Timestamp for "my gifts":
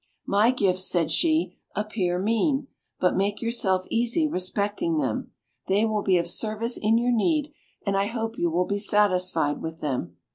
0.25-0.87